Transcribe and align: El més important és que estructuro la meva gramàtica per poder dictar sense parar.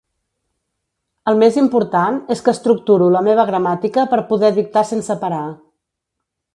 El 1.31 1.37
més 1.43 1.59
important 1.63 2.17
és 2.37 2.43
que 2.47 2.55
estructuro 2.55 3.11
la 3.17 3.23
meva 3.31 3.47
gramàtica 3.53 4.09
per 4.15 4.23
poder 4.33 4.55
dictar 4.61 4.89
sense 4.95 5.23
parar. 5.25 5.47